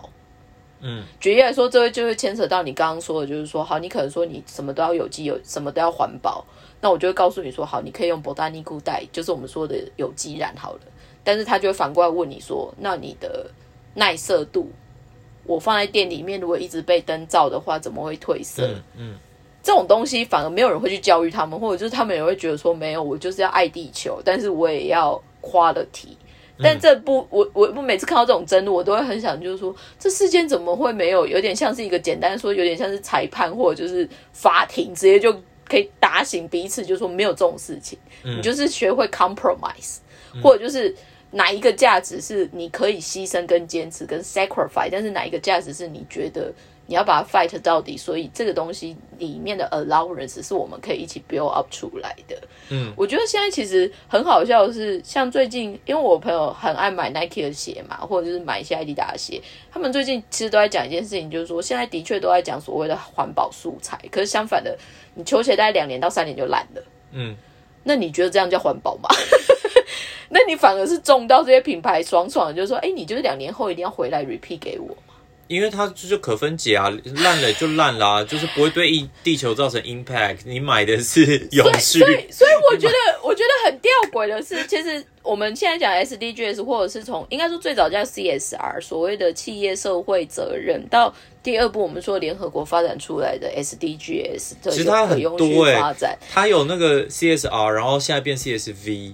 [0.81, 6.45] 嗯，举例来说，这会就会牵扯到你刚刚说的，就是说，好，你可能说你什么都要有机，有什么都要环保，
[6.81, 10.79] 那我就会告诉你说，好，你可以用 botanical dye，就是我们说的有机染好了。
[11.27, 13.51] 但是他就会反过来问你说：“那你的
[13.95, 14.71] 耐色度，
[15.43, 18.65] 我放在店里面，如果一直被灯照的话，怎么会褪色？”
[18.97, 19.15] 嗯，
[19.61, 26.15] 这种东西反而没有人会去教育他们，或者就是他们也会觉得说：“没有，我就是要爱地球，但是我也要 quality。”
[26.63, 31.27] 但这不，我我我每次看到这种争论，我都会很想，就是说，这世间怎么会没有？
[31.27, 35.35] 有点像是一个简单说，有点像是裁判或者就是法庭，直接就
[35.67, 37.99] 可以打醒彼此，就说没有这种事情。
[38.23, 39.97] 你就是学会 compromise，
[40.41, 40.95] 或者就是。
[41.37, 46.51] 哪一个价值是你可以牺牲跟坚持跟 sacrifice，但是哪一个价值是你觉得
[46.87, 47.95] 你要把它 fight 到底？
[47.95, 52.35] 所以这个东西里面的 allowance 是我们可以一起 build up 出来的。
[52.69, 59.39] 嗯，我觉得现在其实很好笑的是，像最近因为我朋友很爱买 Nike 的鞋嘛，或者就是买一些 Adidas 的鞋，
[59.71, 64.75] 他们最近其实都在讲一件事情，就是说现在的确都在讲所谓的环保素材，可是相反的，
[65.13, 66.83] 你球鞋大概两年到三年就烂了。
[67.11, 67.35] 嗯，
[67.83, 69.07] 那你觉得这样叫环保吗？
[70.29, 74.95] 那你反而是中到这些品牌爽爽，就是说，哎，你就是两年后一定要回来 repeat 给我
[75.47, 76.91] 因为它就是可分解啊，
[77.23, 80.39] 烂了就烂啦， 就是不会对地地球造成 impact。
[80.43, 95.95] 你买的是永续，所以所以我觉得我觉得很吊诡的是，其实我们现在讲 SDGs，或者是从应该说最早叫 CSR，所谓的企业社会责任，到第二步我们说联合国发展出来的 SDGs，其实它很多哎，
[96.29, 99.13] 它有那个 CSR，然后现在变 CSV。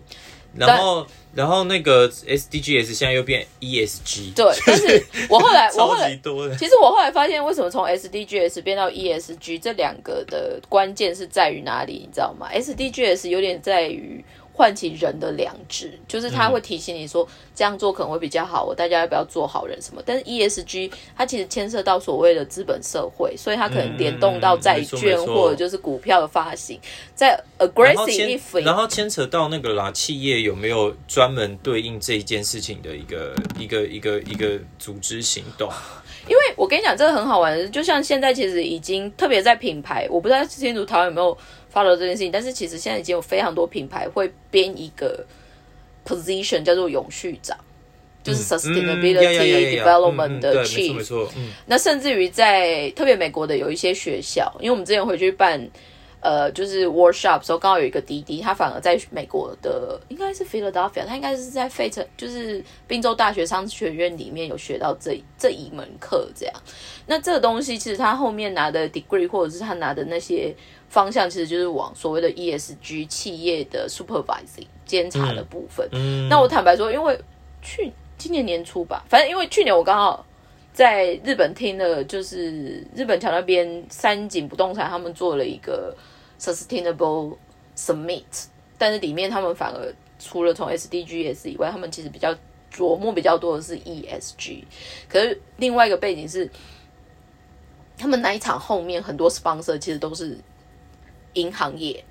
[0.56, 4.34] 然后，然后那个 SDGs 现在又变 ESG。
[4.36, 11.94] 对， 但是我后来，我后来多其实我后来发现，为什么从 SDGs 变到 ESG 这两个的关键是在于哪里？
[12.06, 14.24] 你知道吗？SDGs 有点在于。
[14.56, 20.02] 唤起人的良知，就是他会提醒你说这样做可能会比较好，我大家要不要做好人什么？
[20.06, 26.80] 但是 ESG 它其实牵涉到所谓的资本社会，所以它可能联动到债券或者就是股票的发行，
[27.16, 35.68] 在 aggressive，然后牵扯到那个啦，企业有没有专门对应这一件事情的一个一个一个一个组织行动？
[36.30, 41.36] 因为我跟你讲，这个很好玩的，就像现在其实已经特别在品牌，我不知道清楚台湾有没有。
[41.74, 45.26] Follow 这件事情，但是其实现在已经有非常多品牌会编一个
[46.06, 47.58] position 叫做永续长，
[48.22, 50.94] 就是 sustainability development 的 chief。
[50.94, 51.28] 没错，
[51.66, 55.68] 那甚至于在特别美国的有一些学校，因为我们之前回去办
[56.20, 66.56] 呃就是 workshop 时候，刚好有一个滴滴，他反而在美国的应该是 Philadelphia，他应该是在费城，就是宾州大学商学院里面有学到这这一门课这样。
[67.08, 70.56] 那这个东西其实他后面拿的 degree 或者是他拿的那些。
[70.94, 75.90] 方向其实就是往所谓的 ESG 企业的 supervising 监察的部分。
[75.92, 77.20] 嗯那我坦白说，因为
[77.64, 80.24] 去今年年初吧，反正因为去年我刚好
[80.72, 85.98] 在日本听了，就是日本桥那边三井不动产他们做了一个
[86.40, 87.36] sustainable
[87.76, 88.46] summit，
[88.78, 92.32] 但是里面他们反而除了从 SDGs 以外，他们其实比较
[92.72, 94.64] 琢磨比较多的是 ESG。
[95.10, 96.48] 可是另外一个背景是，
[97.98, 100.38] 他们那一场后面很多 sponsor 其实都是。
[101.34, 102.04] 银行业，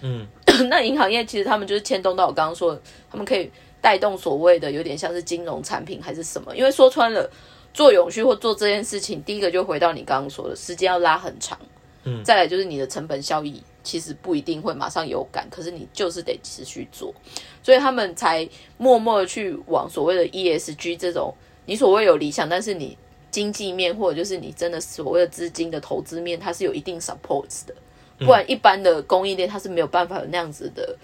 [0.00, 0.26] 嗯，
[0.68, 2.78] 那银行业其实他们就是牵动到我刚刚说，
[3.10, 6.54] 他们可以带动所谓的有点像是金融产品还是什么？
[6.56, 7.30] 因为说穿了，
[7.72, 11.58] 做永续或做这件事情，第一个就回到你刚刚说的，时间要拉很长，
[12.04, 17.14] 嗯，再来就是你的成本效益其实不一定会马上有感，可是你就是得持续做，
[17.62, 21.34] 所以他们才默默的去往所谓的 ESG 这种，
[21.66, 22.96] 你所谓有理想，但是你
[23.30, 27.74] 经济面或者就是你真的所谓的资金的投资面，它是有一定 supports 的。
[28.20, 30.94] 不然，一般的供应链它是没有办法有那样子的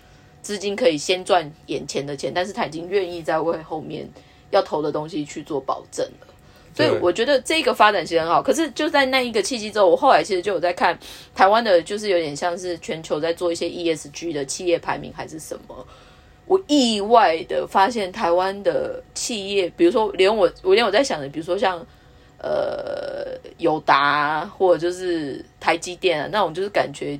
[0.42, 4.06] 资金可以先赚眼前的钱，但是他已经愿意在为后面
[4.50, 6.26] 要投的东西去做保证了。
[6.74, 8.42] 所以我觉得这个发展其实很好。
[8.42, 10.98] 可是就在那一个契机之后，我后来其实就有在看
[11.34, 15.86] 台湾的，就是有点像是全球在做一些 ESG 的企业排名还是什么。
[16.44, 21.84] 我意外的发现台湾的企业，比如说连我，我连我在想的，比如说像。
[22.38, 27.18] 呃，友达或者就是台积电啊，那种就是感觉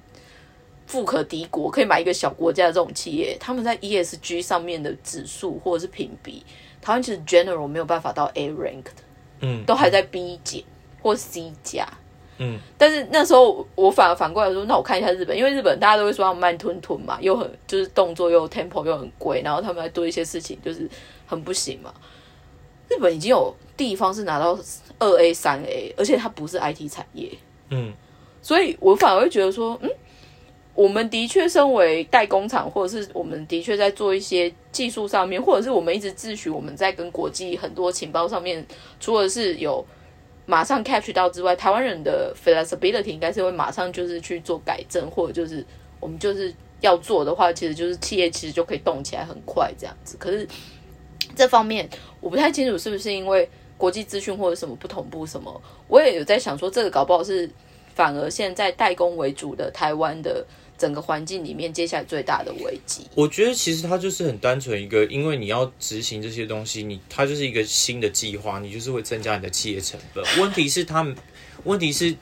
[0.87, 6.44] 富可敌国，可以买一个小国家的这种企业，他们在 ESG 上面的指数或者是评比，
[6.83, 8.92] 台湾其实 general 没有办法到 A rank 的，
[9.40, 10.62] 嗯，都还在 B 减
[11.02, 11.88] 或 C 加，
[12.37, 20.88] 嗯，但是那时候我反而反过来说，那我看一下日本，因为日本大家都会说要慢吞吞嘛，又很就是动作又 tempo 又很贵，然后他们还做一些事情就是
[21.26, 21.92] 很不行嘛。
[22.88, 24.57] 日本已经有地方是拿到。
[24.98, 27.30] 二 A 三 A，而且它不是 IT 产业，
[27.68, 27.92] 嗯，
[28.40, 29.90] 所以我反而会觉得说，嗯，
[30.74, 38.66] 我们的确身为代工厂，或者是我们的确在做一些技术上面，或者是我们一直自诩我们在跟国际很多情报上面，
[38.98, 39.85] 除了是有
[40.46, 45.62] 马上 catch 到之外，台湾人的 flexibility 应该是会马上就是去做改正，或者就是
[46.00, 50.16] 我们就是要做的话，其实就是企业其实就可以动起来很快这样子。
[50.18, 50.48] 可是
[51.35, 51.87] 这方面
[52.20, 53.46] 我不太清楚是不是因为。
[53.76, 57.50] 国际资讯或者什么不同步什么，我也有在想说，这个搞不好是
[57.94, 60.46] 反而现在代工为主的台湾的
[60.78, 63.06] 整个环境里面，接下来最大的危机。
[63.14, 70.24] 我觉得其实它就是很单纯一个，因为你要执行这些东西，你它就是一个新的计划，你就是会增加你的企业成本。
[70.38, 71.06] 问题是它，
[71.64, 72.14] 问题是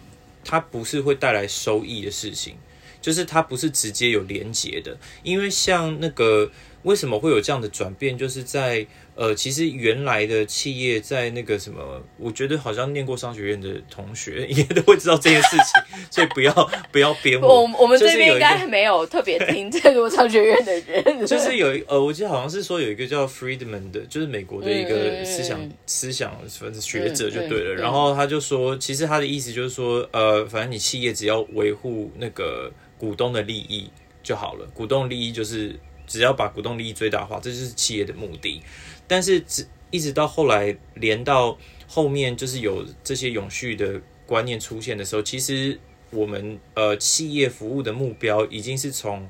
[0.45, 2.55] 它不是会带来收益的事情，
[3.01, 6.51] 就是它不是直接有连结的，因为像那个
[6.85, 8.87] 为什么会有这样的转变，就是在。
[9.17, 16.53] 呃，其实原来的企业在那个什么，我觉得好像念过商学院的同学 也都会知道这件事情，所以不要
[16.91, 17.63] 不要编我。
[17.79, 21.05] 我们这边应该没有特别听这个商学院的人。
[21.25, 26.37] 就是有呃，我记得好像是说有一个叫 Friedman 的，就是美国的一个思想思想
[26.81, 27.75] 学者就对了。
[27.77, 32.69] 然后他就说，其实他的意思就是说，呃，反正你企业只要维护那个
[32.99, 33.89] 股东的利益
[34.25, 38.63] 就好了，股东利益就是只要把股东利益最大化，这就是企业的目的。
[39.07, 45.79] 但是只一直到后来连到后面，就是有这些永续的观念出现的时候，其实
[46.11, 49.29] 我们呃企业服务的目标已经是从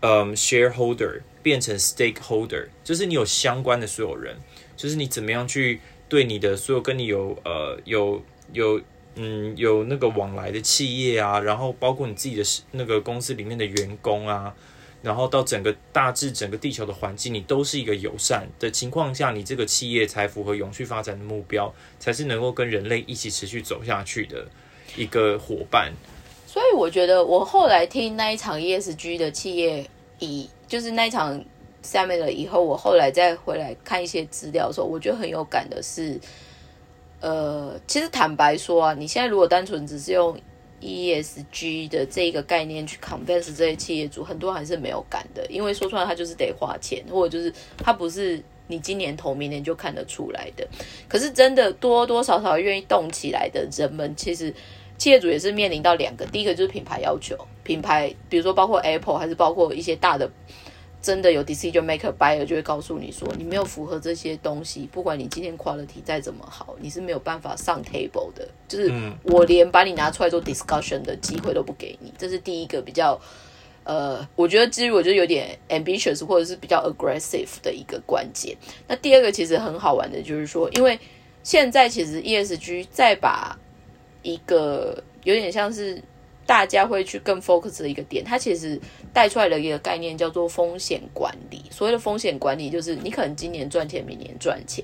[0.00, 4.36] 嗯 shareholder 变成 stakeholder，就是你有相关的所有人，
[4.76, 8.22] 就是你怎么样去对你的所有跟你有呃有
[8.52, 8.80] 有
[9.16, 14.54] 嗯有那个往来的企业啊，然后包括你自己的那个公司里面的员工啊。
[15.00, 24.44] 然后到整个大致整个地球的环境，你都是一个友善的情况下，你这个企业才符合永续发展的目标，才是能够跟人类一起持续走下去的
[24.96, 25.92] 一个伙伴。
[26.46, 29.88] 所以我觉得，我后来听那一场 ESG 的企业
[30.18, 31.44] 以就是那一场
[31.80, 36.18] 下面了以后，我后来再回来看一些资料的时候，我觉得很有感的是，
[37.20, 40.36] 呃，其实坦白说啊，你现在如果单纯只是用。
[40.80, 50.66] ESG 的这个概念去 convince 这些企业主，很多还是没有敢的，因为说出来他就是得花钱，或者就是他不是你今年投明年就看得出来的。
[51.08, 54.54] 可是真的多多少少愿意动起来的人们，其实
[54.96, 60.30] 企业主也是面临到两个，第一个就是品牌要求，品牌比如说包括 Apple 还是包括一些大的。
[61.00, 68.46] 真的有 decision maker buyer 就会告诉你说，你没有符合这些东西，不管你今天 quality 再怎么好，你是没有办法上 table 的。
[68.66, 68.92] 就是
[69.22, 72.12] 我连把你拿出来做 discussion 的机会都不给你。
[72.18, 73.18] 这是第一个比较，
[73.84, 78.56] 呃，我觉得至于我觉得有点 ambitious 或者是比较 aggressive 的一个关键。
[78.88, 80.98] 那第二个其实很好玩的，就是说，因为
[81.44, 83.56] 现在其实 ESG 再把
[84.22, 86.02] 一个有点像是。
[86.48, 88.80] 大家会去更 focus 的一个点，它其实
[89.12, 91.62] 带出来的一个概念叫做风险管理。
[91.70, 94.82] 所谓的风险管理，就是你可能今年赚钱，明年赚钱，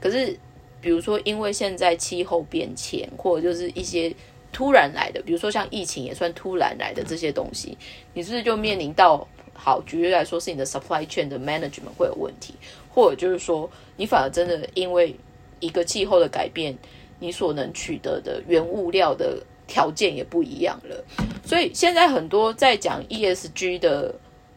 [0.00, 0.38] 可是
[0.80, 4.14] 比如说因为现在气候变迁，或者就是一些
[4.52, 7.76] 突然来的，比如说像疫情也算突然来的这些东西，
[8.14, 9.82] 你是不是就面临到好？
[9.84, 12.54] 举例来说，是你的 supply chain 的 management 会有问题，
[12.88, 15.16] 或者就是说你反而真的因为
[15.58, 16.78] 一个气候的改变，
[17.18, 19.44] 你所能取得的原物料的。
[19.70, 21.04] 条件也不一样了，
[21.44, 24.12] 所以现在很多在讲 ESG 的，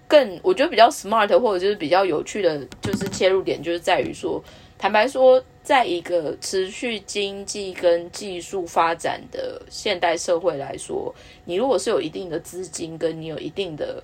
[0.08, 4.44] 更我觉得比较 smart 或者就是比较有趣的，就是切入点就是在于说，
[4.80, 11.14] 坦白说，在一个持续经济跟技术发展的现代社会来说，
[11.46, 14.04] 你如果是有一定的资金，跟你有一定的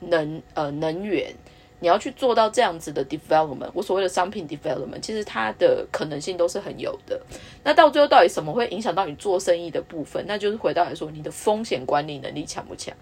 [0.00, 1.32] 能呃能源。
[1.80, 7.20] 你要去做到这样子的 development，我所谓的商品 development，其实它的可能性都是很有的。
[7.62, 10.24] 那到最后到底什么会影响到你做生意的部分？
[10.26, 12.94] 那就是回到来说，你的风险管理能力强不强？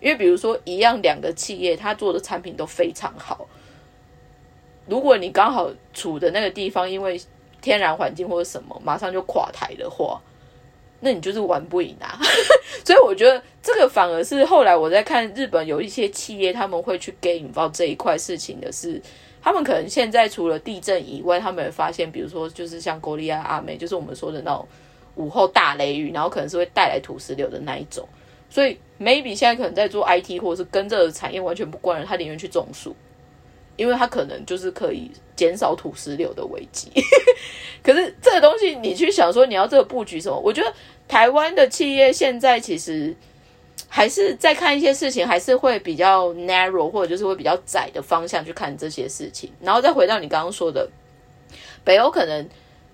[0.00, 3.48] 因为比如说一样两个企业，它做的产品都非常好，
[4.86, 7.20] 如果你刚好处的那个地方因为
[7.60, 10.20] 天然环境或者什么马上就垮台的话。
[11.00, 12.18] 那你就是玩不赢啊，
[12.84, 19.00] 所以我觉得这个反而是后来我在看日本有一些企业他们会去 gain 到这一块事情的是，
[19.42, 24.66] 他们可能现在除了地震以外，他们也发现，比如说就是像国利亚阿美，就是我们说的那种
[25.16, 28.08] 午后大雷雨，然后可能是会带来土石流的那一种，
[28.48, 32.96] 所以 maybe 现在可能在做 IT 或者是跟这个产业完全不关了，他宁愿去种树。
[33.76, 36.90] 因为它可能就是可以减少土石流的危机，
[37.82, 40.38] 可是这个东西你去想说你要这个布局什么？
[40.38, 40.72] 我觉得
[41.08, 43.14] 台湾的企业现在其实
[43.88, 49.50] 还是在看一些事情，还是会比较 narrow 或者就是会比较窄的方向去看这些事情。
[49.60, 50.88] 然后再回到你刚刚说的，
[51.82, 52.48] 北欧可能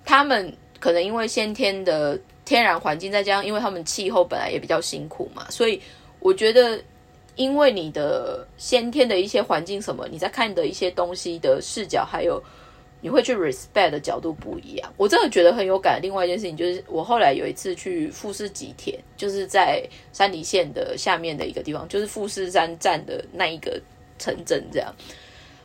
[0.04, 5.80] 他们可能因为先天的天然环境，再加上因为他们气候本来也比较辛苦嘛，所以
[6.20, 6.80] 我觉得。
[7.40, 12.38] 因为你的先天的一些环境什么，你在看的一些东西的视角，还有
[13.00, 14.92] 你会去 respect 的角度不一样。
[14.98, 15.98] 我真的觉得很有感。
[16.02, 19.82] 另外一件事情就是，我后来有一次去富士吉田，就是在
[20.12, 23.80] 山梨县的下面的一个地方，就是富士山站的那一个
[24.18, 24.62] 城镇。
[24.70, 24.94] 这样，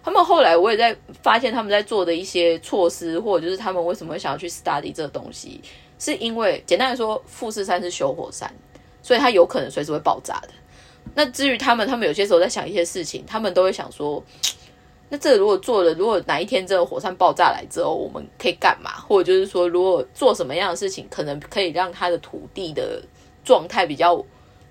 [0.02, 5.60] 他们后来我也在发现他们在做的一些措施，或者就是他们为什么想要去 study 这个东西，
[6.00, 8.50] 是因为简单来说，富士山是修火山，
[9.02, 10.50] 所以它有可能随时会爆炸的。
[11.14, 14.22] 那至于他们，他们有些时候在想一些事情，他们都会想说，
[15.08, 18.92] 那这如果做了，如果哪一天这个火山爆炸来之后，我们可以干嘛？
[19.08, 23.02] 或者就是说，如果做什么样的事情，可能可以让他的土地的
[23.46, 24.22] 状态比较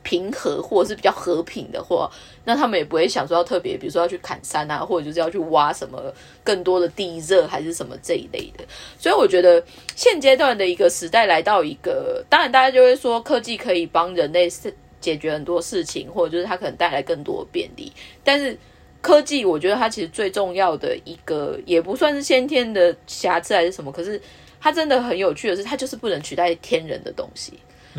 [0.03, 2.11] 平和，或者是比较和平的话，
[2.45, 6.13] 那他们也不会想说要特别，比如说要去砍山啊，或者就是要去挖什么
[6.43, 8.65] 更多的地热还是什么这一类的。
[8.99, 9.65] 所以我觉得
[9.97, 14.77] 现阶段的一个时代来到一个，当然大家就会说科技可以帮人类是。
[15.05, 17.93] 解决很多事情，或者就是它可能带来更多的便利。
[18.25, 18.57] 但是
[19.03, 23.93] 科技，我觉得它其实最重要的一个，也不算是先天的瑕疵还是什么。
[23.93, 24.19] 可是
[24.59, 27.53] 它真的很有趣的是，它就是不能取代天人的东西。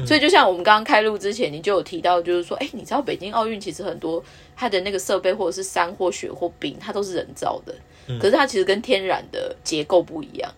[0.05, 4.21] 所以就像我们刚刚开录之前，你就有提到，就是说，哎，你知道北京奥运其实很多
[4.55, 7.73] 它的那个设备，或者是山或雪或冰，它都是人造的。
[8.19, 10.51] 可是它其实跟天然的结构不一样，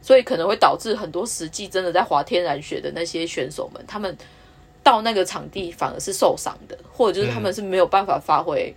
[0.00, 4.16] 所以可能会导致很多实际真的在滑天然雪的那些选手们，他们
[4.84, 8.72] 到那个场地反而是受伤的，或者就是他们是没有办法发挥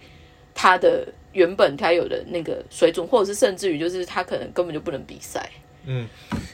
[0.56, 5.48] 他的原本他有的那个水准，或者是甚至于就是他可能根本就不能比赛。
[5.86, 6.08] 嗯，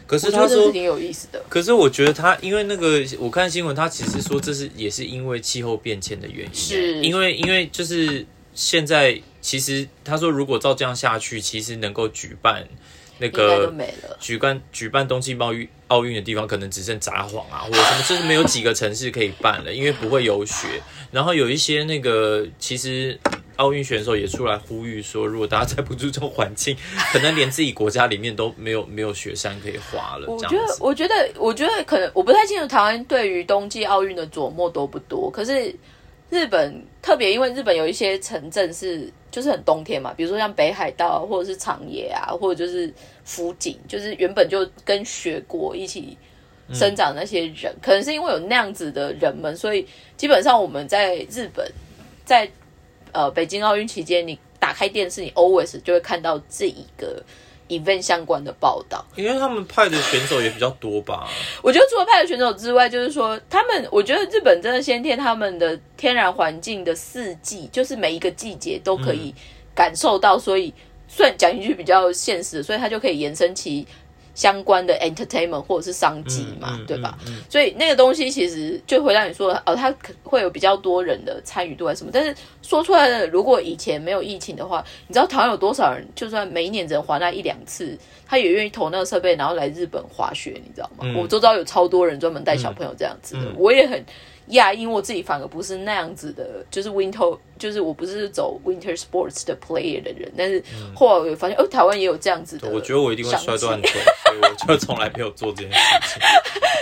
[0.05, 1.41] 可是他说挺有意思的。
[1.49, 12.67] 可是我觉得他因为那个我看新闻，他其实说这是也是因为气候变迁的原因，是因为因为就是现在其实他说如果照这样下去，其实能够举办
[13.23, 13.73] 那个
[14.19, 20.67] 举办举办冬季奥运奥运的地方，可能只剩札幌啊，或者什么，就是没有几个城市可以办了，因为不会有雪。
[21.11, 23.19] 然后有一些那个其实。
[23.57, 26.75] 奥运选手也出来呼吁说，如果大家再不注重环境，
[27.11, 30.25] 可能连自己国家里面都没有没有雪山可以滑了。
[30.27, 35.29] 我觉得，我觉得，我觉得可能我不太清楚台湾对于冬季奥运的琢磨多不多。
[35.29, 35.73] 可是
[36.33, 42.91] 日本特别，因为日本有一些城镇是就是很冬天嘛，比如说像北海道或者是长野啊，或者就是
[43.23, 46.17] 福井，就是原本就跟雪国一起
[46.73, 51.71] 生长那些人，可能是因为有那样子的人们，所以基本上我们在日本
[52.25, 52.49] 在。
[53.15, 57.23] 呃，北京奥运期间，你打开电视，你 always 就会看到这一个
[57.69, 59.05] event 相关的报道。
[59.15, 61.27] 因为他们派的选手也比较多吧。
[61.61, 69.33] 我觉得除了派的选手之外，就是说他们，我觉得日本真的先天他们的天然环境的四季，就是每一个季节都可以
[69.75, 70.73] 感受到，所以
[71.07, 73.87] 算讲一句比较现实，所以他就可以延伸其。
[74.35, 77.17] 相关的 entertainment 或者是商机嘛，对吧？
[77.49, 82.11] 所以那个东西其实就回到你说的，哦，它可会有比较多人的参与度还是什么？
[82.13, 91.05] 但是说出来的，如果以前没有疫情的话，你知道台湾有多少人，就算每一年只能滑那一两次，他也愿意投那个设备，然后来日本滑雪，你知道吗？
[91.15, 94.03] 我周遭有超多人专门带小朋友这样子的，我也很。
[94.47, 100.61] 亚，因为我自己反而不是那样子的，就是 winter，就是我不是走 winter sports 的 player 的人，但是
[100.95, 102.69] 后来我发现，哦，台湾也有这样子的。
[102.69, 103.91] 我觉得我一定会摔断腿，
[104.25, 105.77] 所以我就从来没有做这件事
[106.07, 106.21] 情。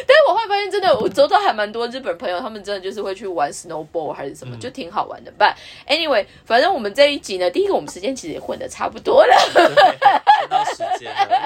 [0.07, 5.31] 但是我会发现，真的，我周遭还蛮多日本朋友，他们真的就是会去玩 snowboard 还是什么，就挺好玩的。
[5.37, 5.53] But
[5.87, 9.35] anyway，反正我们这一集呢，第一个我们时间其实也混的差不多了，
[10.49, 11.29] 到时间了。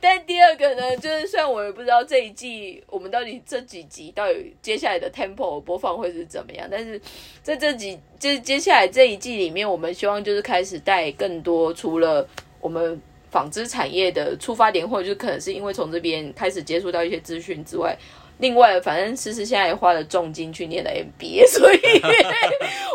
[0.00, 7.00] 但第二个呢，就是虽然我也不知道这一季我们到底这几集到底接下来的 tempo 播放会是怎么样，但是
[7.42, 12.24] 在这几接接下来这一季里面，我们希望就是开始带更多除了
[12.60, 17.96] 我们纺织产业的出发点，或者就可能是因为从这边开始接触到一些资讯之外，
[18.38, 21.78] 另外反正思思现在也花了重金去念了 MBA， 所以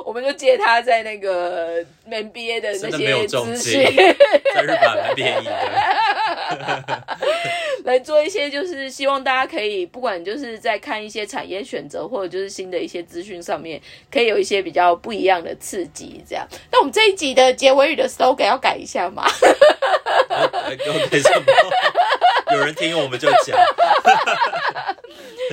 [0.05, 3.83] 我们就借他在那个 MBA 的那些资讯，
[4.55, 5.51] 在日本蛮便宜的。
[7.85, 13.81] 来做一些，就是希望大家可以，不管就是在看一些产业选择，或者就是新的一些资讯上面，
[14.11, 16.23] 可以有一些比较不一样的刺激。
[16.27, 19.25] 这样，那我们这一集的结尾语的 slogan 要改一下吗？
[20.29, 21.45] 改什么？
[22.53, 23.57] 有人听我们就讲。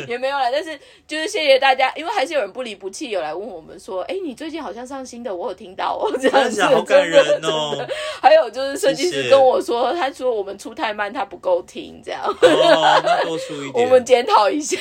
[0.07, 7.87] 也没有了，但是就是谢谢大家，因为还是有人不离不弃，有来问我们说，哎，你最近好像上新的，我有听到哦，这样子，好感人哦。
[8.23, 12.23] 还有就是设计师跟我说，他说我们出太慢，他不够听，这样。
[12.25, 13.85] 哦，那多出一点。
[13.85, 14.79] 我们检讨一下。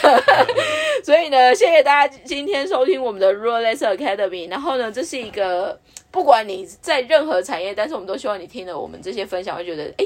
[1.04, 4.50] 所以呢，谢谢大家今天收听我们的 r o l e s Academy。
[4.50, 5.78] 然后呢，这是一个
[6.12, 10.06] 不管你在任何产业，但是我们都希望你听了我们这些分享，会觉得哎，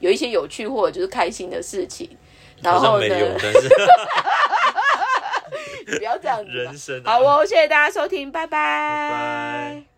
[0.00, 2.08] 有一些有趣或者就是开心的事情。
[2.62, 3.06] 然后呢？
[5.98, 6.50] 不要这样子。
[6.50, 9.84] 人生好哦，谢谢大家收听，拜拜。